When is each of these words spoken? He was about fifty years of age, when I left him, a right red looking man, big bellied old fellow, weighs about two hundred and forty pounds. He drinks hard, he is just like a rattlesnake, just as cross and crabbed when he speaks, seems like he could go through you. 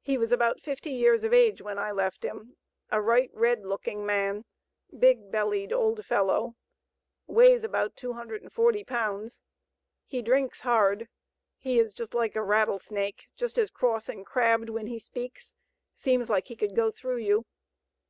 He 0.00 0.16
was 0.16 0.32
about 0.32 0.62
fifty 0.62 0.88
years 0.90 1.24
of 1.24 1.34
age, 1.34 1.60
when 1.60 1.78
I 1.78 1.92
left 1.92 2.24
him, 2.24 2.56
a 2.90 3.02
right 3.02 3.30
red 3.34 3.66
looking 3.66 4.06
man, 4.06 4.46
big 4.98 5.30
bellied 5.30 5.74
old 5.74 6.06
fellow, 6.06 6.54
weighs 7.26 7.64
about 7.64 7.94
two 7.94 8.14
hundred 8.14 8.40
and 8.40 8.50
forty 8.50 8.82
pounds. 8.82 9.42
He 10.06 10.22
drinks 10.22 10.60
hard, 10.60 11.06
he 11.58 11.78
is 11.78 11.92
just 11.92 12.14
like 12.14 12.34
a 12.34 12.42
rattlesnake, 12.42 13.28
just 13.36 13.58
as 13.58 13.68
cross 13.68 14.08
and 14.08 14.24
crabbed 14.24 14.70
when 14.70 14.86
he 14.86 14.98
speaks, 14.98 15.54
seems 15.92 16.30
like 16.30 16.46
he 16.46 16.56
could 16.56 16.74
go 16.74 16.90
through 16.90 17.18
you. 17.18 17.44